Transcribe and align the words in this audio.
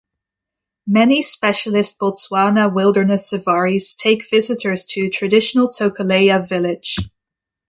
Many 0.87 1.21
specialist 1.21 1.99
Botswana 1.99 2.73
wilderness 2.73 3.29
safaris 3.29 3.93
take 3.93 4.27
visitors 4.27 4.83
to 4.85 5.01
a 5.03 5.09
traditional 5.11 5.69
Tokaleya 5.69 6.39
village. 6.49 6.95